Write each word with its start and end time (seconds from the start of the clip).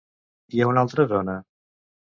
I 0.59 0.63
a 0.65 0.71
una 0.71 0.87
altra 0.87 1.07
zona? 1.15 1.39